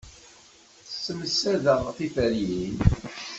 [0.87, 2.77] Ssemsadeɣ tiferyin.